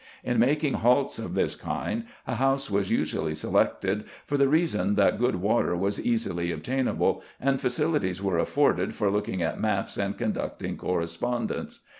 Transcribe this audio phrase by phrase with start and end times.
[0.23, 5.19] In making halts of this kind a house was usually selected, for the reason that
[5.19, 10.75] good water was easily obtainable, and facilities were afforded for looking at maps and conducting
[10.75, 11.81] correspondence.